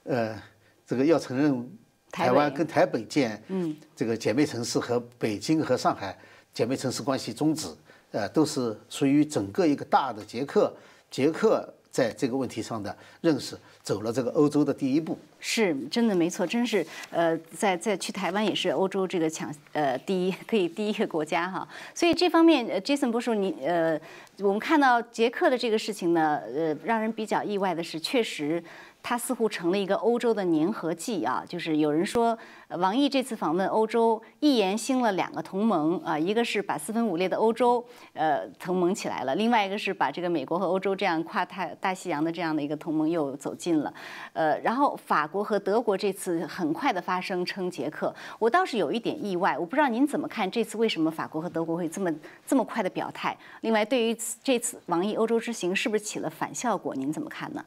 [0.04, 0.40] 呃，
[0.86, 1.68] 这个要承认
[2.12, 6.16] 台湾跟台北建，嗯，这个姐妹城市和北京和上海
[6.54, 7.68] 姐妹城市关系终止，
[8.12, 10.72] 呃，都是属于整个一个大的捷克，
[11.10, 11.74] 捷克。
[11.92, 13.58] 在这个问题上的认识，
[13.90, 24.00] 走了这个欧洲的第一步，是真的没错，真是呃，在在去台湾也是欧洲这个抢呃第一 可以第一个国家哈，所以这方面呃，Jason 波叔你呃，
[24.42, 28.64] 我们看到捷克的这个事情呢，呃，让人比较意外的是，确实。
[29.02, 32.38] 它似乎成了一个欧洲的粘合剂啊，就是有人说，
[32.78, 37.84] 王毅这次访问欧洲，一言兴了两个同盟啊，一个是把四分五裂的欧洲
[38.14, 43.92] 呃同盟起来了，另外一个是把这个美国和欧洲这样跨太大西洋的这样的一个同盟又走近了，
[44.34, 52.14] 呃，然后法国和德国这次很快的发声称捷克，我倒是有一点意外，我不知道您怎么看这次为什么法国和德国会这么
[52.46, 53.36] 这么快的表态？
[53.62, 56.94] 另外，对于这次王毅欧洲之行是不是起了反效果？
[56.94, 57.66] 您怎么看呢？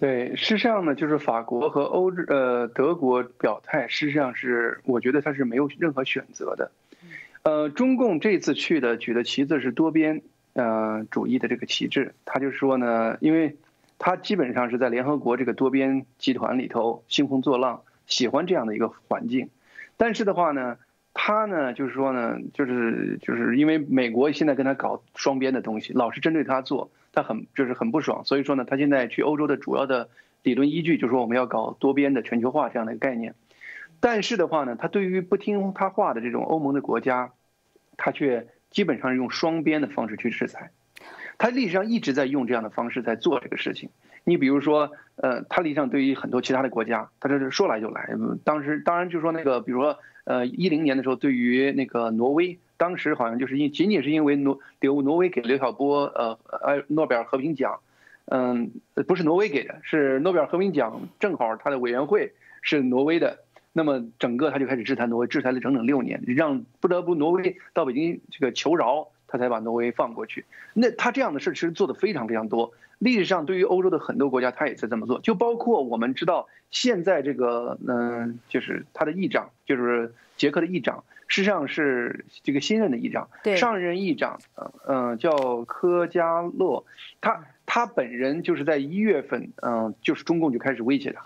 [0.00, 6.70] 对，事实上呢，就是法国和欧呃德国表态，事实上是我觉得他是没有任何选择的。
[7.42, 13.56] 呃，中共这次去的举的旗子是多边呃主义的这个旗帜，他就说呢，因为
[13.98, 19.50] 他基本上是在联合国这个多边集团里头兴风作浪，喜欢这样的一个环境。
[19.96, 20.76] 但是的话呢，
[21.12, 26.92] 他呢就是说呢，就是就是因为美国现在跟他搞双边的东西，老是针对他做。
[27.18, 30.08] 他很就是很不爽，所以说呢，他现在去欧洲的主要的
[30.44, 33.34] 理论依据就是说我们要搞多边的全球化这样的一个概念。
[33.98, 37.32] 但是的话呢，他对于不听他话的这种欧盟的国家，
[37.96, 40.70] 他却基本上是用双边的方式去制裁。
[41.38, 43.90] 他历史上一直在用这样的方式在做这个事情。
[44.22, 48.10] 你比如说，呃，他历史上对于很多其他的国家，他这是说来就来。
[48.44, 52.60] 当时当然就是说那个，比如说，呃，一零年的时候，对于那个挪威。
[52.78, 57.80] 当时好像就是因仅仅是因为挪刘挪威给刘晓波呃呃诺贝尔和平奖，
[58.24, 58.70] 嗯
[59.06, 63.40] 不是挪威给的，是诺贝尔和平奖正好他的委员会是挪威的，
[63.72, 70.44] 那么整个他就开始制裁挪威，制裁了整整六年，让不得不挪威到北京这个求饶，他才把挪威放过去。
[70.74, 81.04] 那他这样的事其实做的非常非常多，历史上对于欧洲的很多国家他也在这么做，就包括我们知道现在这个嗯就是他的议长就是捷克的议长。
[81.30, 86.86] 事实际上是这个新任的议长，上任议长，嗯嗯，叫科加洛，
[87.20, 91.22] 他他本人就是在一月份，嗯，就是中共就开始威胁他，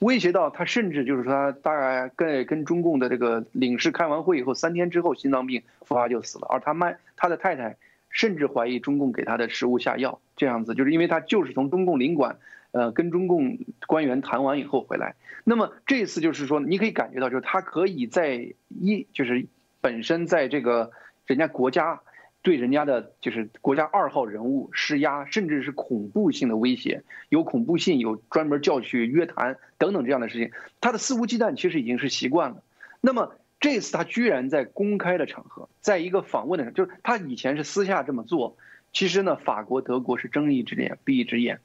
[0.00, 7.76] 威胁到他甚至就是说他大概跟跟中共的这个领事开完会以后三天之后心脏病复发就死了，而他妈他的太太
[8.10, 12.38] 甚至怀疑中共给他的食物下药，这样子就是因为他就是从中共领馆。
[12.76, 19.46] 呃，跟中共官员谈完以后回来，那么这次就是说，你可以感觉到，就是他可以在一就是
[19.80, 20.90] 本身在这个
[21.24, 22.00] 人家国家
[22.42, 30.50] 对人家的就是国家二号人物施压，甚至是恐怖性的威胁，有恐怖性，有专门叫去约谈等等这样的事情，
[30.80, 32.64] 他的肆无忌惮其实已经是习惯了。
[33.00, 38.58] 那么这次他居然在公开的场合，在一个访问的，就是他以前是私下这么做，
[38.92, 41.60] 其实呢，法国、德国是睁一只眼闭一只眼。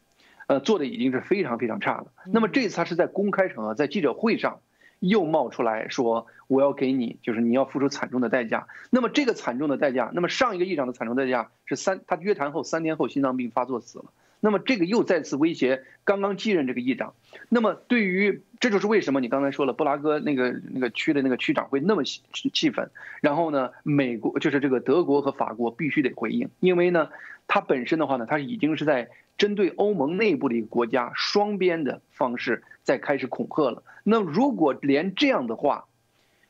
[0.48, 2.08] 呃，做的已经是非常非常差了。
[2.26, 4.62] 那么这次他是在公开场合，在记者会上，
[5.00, 8.68] 又冒出来说我要给你，就是你要付出惨重的代价。
[8.90, 14.06] 那么这个惨重的代价，那么上一个议长的惨重代价是三，他约谈后三天后心脏病发作死了。
[14.40, 17.14] 那么这个又再次威胁刚刚继任这个议长。
[17.50, 22.22] 那么对于这就是为什么你刚才说了布拉格那个那个区的那个区长会那么气
[22.54, 22.90] 气愤，
[23.22, 27.10] 然后呢，美国就是这个德国和法国必须得回应，因为呢，
[27.48, 33.84] 它本身的话呢，它已经是在针对欧盟内部的一个国家双边的方式在开始恐吓了。
[34.04, 35.86] 那如果连这样的话，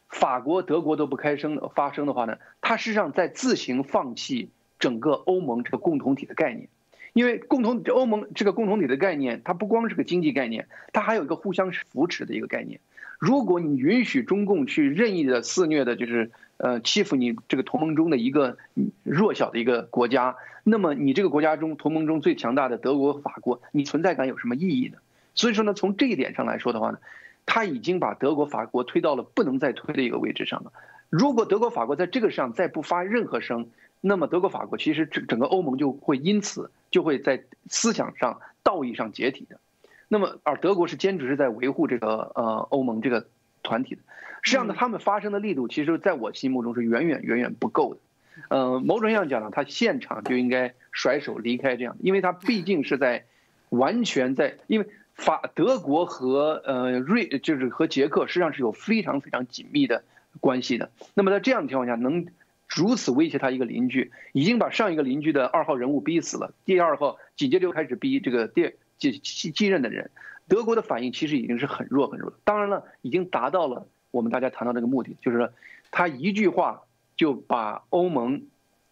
[0.08, 6.68] 法国、德国都不开声发声的话呢，它实际上在自行放弃整个欧盟这个共同体的概念。
[7.14, 12.80] 因为共同欧盟这个共同体的概念，它不光是个经济概念，它还有一个互相扶持的一个概念。
[13.18, 18.58] 如果你允许中共去任意的肆虐的，就是呃欺负你这个同盟中的一个
[19.04, 24.98] 弱小的一个国家，那么你这个国家中同盟中最强大的德国、法国，你存在感有什么意义呢？
[25.36, 27.00] 所以说呢，从这一点上来说的话呢，
[27.46, 30.72] 他已经把德国、法国推到了不能再推的一个位置上了。
[31.10, 33.68] 如果德国、法国在这个上再不发任何声，
[34.02, 39.60] 那么德国、法国其实整整个欧盟就会因此就会在思想上、道义上解体的。
[40.08, 43.28] 那么，而德国是坚持是在维护这个呃欧盟这个
[43.62, 44.02] 团体的。
[44.42, 48.00] 实际上呢，他们发生的力度，其实在我心目中是远远远远不够的。
[48.48, 53.26] 呃，某种意义上讲呢，他现场就应该甩手离开这样，因为他毕竟是在
[53.68, 60.04] 完全在，因为法德国和呃瑞就是和捷克实际上是有非常非常紧密的
[60.40, 60.90] 关系的。
[61.14, 62.26] 那么在这样的情况下，能。
[62.70, 66.54] 如此威胁他一个邻居，已经把上一个邻居的二号人物逼死了。
[66.66, 70.12] 第二号紧接着又开始逼这个第继继继任的人。
[70.48, 75.52] 德国的反应其实已经是很弱很弱，当然了，已经达到了我们大家谈到这个目的，就是说
[75.90, 76.84] 他一句话
[77.18, 78.44] 就把欧盟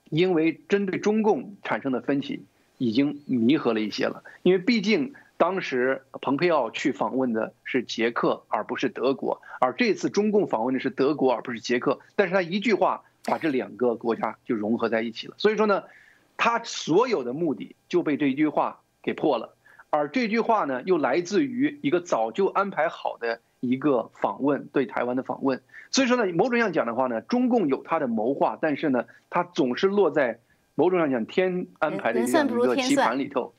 [0.09, 2.43] 因为针对中共产生的分歧
[2.79, 4.23] 已经弥合了一些了。
[4.41, 13.03] 因为毕竟当时蓬佩奥去访问的是捷克而不是德国，而这次中共访问的是德国而不是捷克，但是他一句话。
[13.27, 15.83] 把这两个国家就融合在一起了，所以说呢，
[16.37, 19.53] 他所有的目的就被这一句话给破了，
[19.89, 25.61] 而这句话呢，又来自于一个早就安排好的一个访问，对台湾的访问。
[25.91, 30.39] 所以说呢，某种意义上讲的话呢，中共有他的谋划，但是呢，他总是落在
[30.75, 33.53] 某种上讲天安排的这样一个棋盘里头。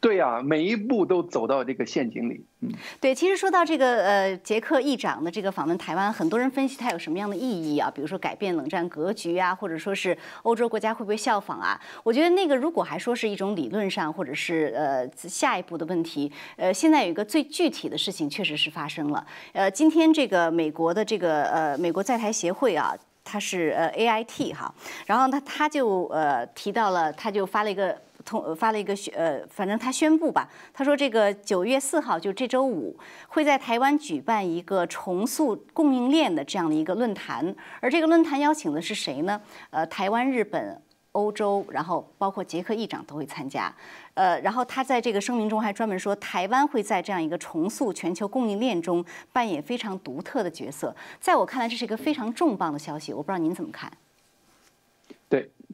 [0.00, 2.42] 对呀，每一步都走到这个陷阱里。
[2.60, 7.90] 嗯，对，其实说到这个呃，捷克议长的这个访问台湾，很多人分析它有什么样的意义啊？
[7.94, 11.78] 比如说改变冷战格局啊，或者说是欧洲国家会不会效仿啊？
[12.02, 19.26] 我觉得那个如果还说是一种理论上，或者是呃下一步的问题，呃，现在有一个最具体的事情确实是发生了。
[19.52, 24.74] 呃，今天这个美国的这个呃美国在台协会啊，它是呃 A I T 哈，
[25.04, 27.94] 然后他他就呃提到了，他就发了一个。
[28.24, 32.98] 通发了一个宣呃，反正他宣布吧，他说这个九月四号就这周五
[33.28, 39.40] 会在台湾举办一个重塑供应链的这样的一个论坛，而这个论坛邀请的是谁呢？
[39.70, 40.80] 呃，台湾、日本、
[41.12, 43.72] 欧洲，然后包括捷克议长都会参加。
[44.14, 50.94] 呃，然后他在这个声明中还专门说，台湾会在这样一个重塑全球供应链中扮演非常独特的角色。
[51.18, 53.90] 在我看来，这是一个非常重磅的消息，我不知道您怎么看。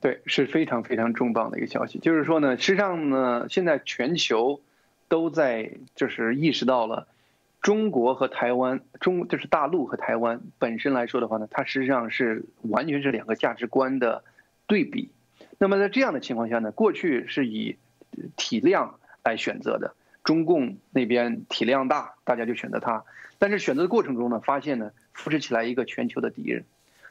[0.01, 1.99] 对，是非常非常重磅的一个消息。
[1.99, 4.61] 就是说呢，实际上呢，现在全球
[5.09, 7.09] 都在就是意识到了，
[7.63, 14.23] 中国和台湾，中就是大陆和台湾本身来说的话呢，它实际上是完全是两个价值观的
[14.67, 15.11] 对比。
[15.59, 17.77] 那么在这样的情况下呢，过去是以
[18.37, 23.05] 体量来选择的，中共那边体量大，大家就选择它。
[23.39, 26.65] 但是选择的过程中呢，发现呢，扶持起来一个全球的敌人。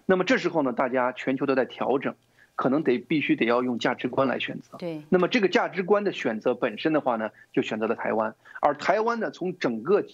[0.05, 2.13] 那么这时候呢，大家全球都在调整。
[2.55, 5.01] 可能得必须得要用价值观来选择，对。
[5.09, 8.33] 那么这个价值观的选择本身的话呢，就选择了台湾。
[8.61, 10.05] 而台湾呢，从整个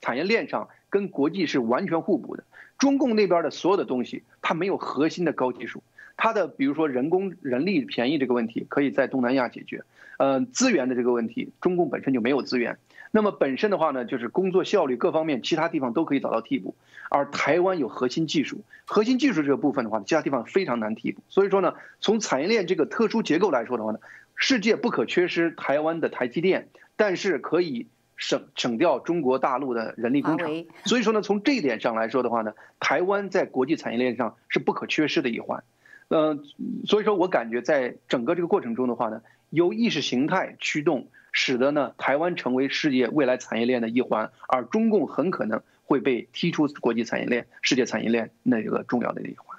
[0.00, 2.44] 产业链上跟国际是完全互补的。
[2.78, 5.82] 中共那边的所有的东西，它没有核心的高技术，
[6.16, 9.82] 它的比如说人工人力便宜这个问题，可以在东南亚解决。
[10.16, 12.78] 呃，资源的这个问题，中共本身就没有资源。
[13.12, 16.76] 那么本身的话呢，就是工作效率各方面，其他地方都可以找到替补，
[17.08, 21.20] 而台湾有核心技术，核心技术这个部分的话，其他地方非常难替补。
[21.28, 23.98] 所以说呢，从产业链这个特殊结构来说的话呢，
[24.36, 30.48] 世界不可缺失台湾的台积电，但是可以省省掉中国大陆的人力工厂。
[30.84, 35.64] 所以说呢，从这一点上来说的话呢，台湾在国际产业链上是不可缺失的一环。
[36.10, 36.44] 嗯，
[36.86, 41.08] 所以说我感觉在整个这个过程中的话呢，由意识形态驱动。
[41.32, 49.58] 使得呢，台湾成为世界未来产业链的一环，而中共很可能会被踢出国际产业链、世界产业链那个重要的一环。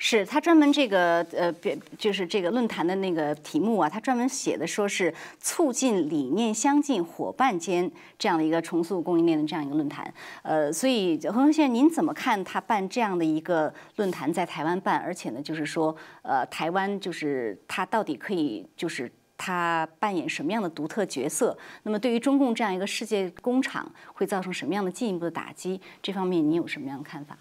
[0.00, 1.52] 是他专门这个呃，
[1.96, 10.12] 就是这个论坛的那个题目啊，他专门写的说是促进理念相近伙伴间这样的一个重塑供应链的这样一个论坛。
[10.42, 19.10] 呃，所以何恒先生，您怎么看他办这样的一个论坛在台湾办，而且呢，就是说呃，台湾就是他到底可以就是。
[19.38, 21.56] 它扮演什么样的独特角色？
[21.84, 25.80] 那么对于中共这样一个世界工厂，会造成什么样的进一步的打击？
[26.02, 27.38] 这方面你有什么样的看法？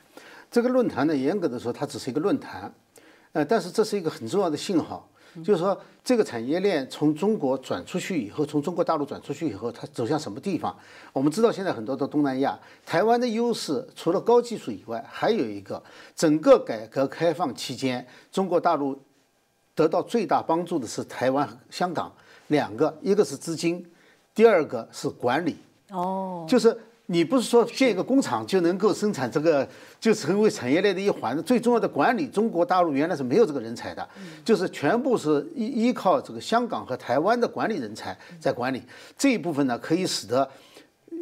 [0.50, 2.72] 这个论坛呢，严格的说，它只是一个论坛，
[3.34, 5.10] 呃，但是这是一个很重要的信号。
[5.44, 10.76] 就是说，这个产业链从中国转出去以后，从中国大陆转出去以后，它走向什么地方？
[11.14, 15.84] 我们知道，现在很多的东南亚，台湾的优势除了高技术以外，还有一个，
[16.16, 19.00] 整个改革开放期间，中国大陆
[19.78, 22.12] 得到最大帮助的是台湾、香港
[22.48, 23.86] 两个，一个是资金，
[24.34, 25.56] 第二个是管理。
[25.92, 26.76] 哦，就是。
[27.10, 29.66] 你不是说建一个工厂就能够生产这个，
[29.98, 31.42] 就成为产业链的一环？
[31.42, 34.06] 最重要的管理，中国大陆原来是没有这个人才的，
[34.44, 38.84] 就是全部是依依靠这个香港和台湾的管理人才在管理
[39.18, 40.46] 这一部分呢，可以使得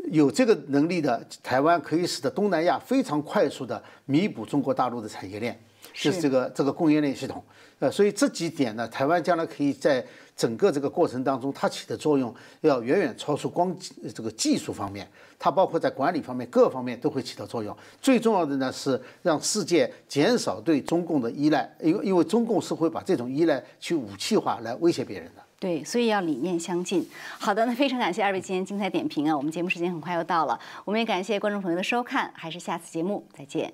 [0.05, 5.55] 有这个能力的台湾可以使得东南亚非常快速的弥补中国大陆的产业链，
[5.93, 7.43] 就是这个这个供应链系统。
[7.79, 10.05] 呃，所以这几点呢，台湾将来可以在。
[10.37, 13.73] 整个这个过程当中，它起的作用要远远超出光
[14.13, 15.09] 这个技术方面，
[15.39, 17.73] 它包括在管理方面各方面都会起到作用。
[18.01, 25.41] 最重要的呢是让世界减少对中共的依赖，因为因为中共是会把这种依赖去武器化来威胁别人的。
[25.57, 27.07] 对，所以要理念相近。
[27.39, 29.37] 好的，那非常感谢二位今天精彩点评啊！
[29.37, 33.73] 我们节目时间很快又到了，我们也感谢观众朋友的收看，还是下次节目再见。